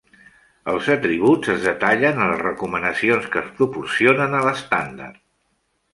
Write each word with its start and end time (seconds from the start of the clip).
Els 0.71 0.87
atributs 0.93 1.51
es 1.57 1.67
detallen 1.67 2.21
en 2.23 2.31
les 2.33 2.41
recomanacions 2.45 3.31
que 3.35 3.43
es 3.45 3.53
proporcionen 3.61 4.37
a 4.39 4.45
l'estàndard. 4.49 5.25